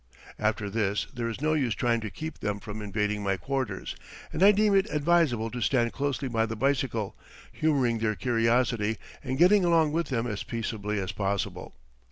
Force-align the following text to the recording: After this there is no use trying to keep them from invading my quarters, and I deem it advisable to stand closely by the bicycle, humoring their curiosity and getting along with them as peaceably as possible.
After 0.39 0.67
this 0.67 1.05
there 1.13 1.29
is 1.29 1.41
no 1.41 1.53
use 1.53 1.75
trying 1.75 2.01
to 2.01 2.09
keep 2.09 2.39
them 2.39 2.59
from 2.59 2.81
invading 2.81 3.21
my 3.21 3.37
quarters, 3.37 3.95
and 4.33 4.41
I 4.41 4.51
deem 4.51 4.73
it 4.73 4.89
advisable 4.89 5.51
to 5.51 5.61
stand 5.61 5.93
closely 5.93 6.27
by 6.27 6.47
the 6.47 6.55
bicycle, 6.55 7.15
humoring 7.51 7.99
their 7.99 8.15
curiosity 8.15 8.97
and 9.23 9.37
getting 9.37 9.63
along 9.63 9.91
with 9.91 10.07
them 10.07 10.25
as 10.25 10.41
peaceably 10.41 10.97
as 10.99 11.11
possible. 11.11 11.75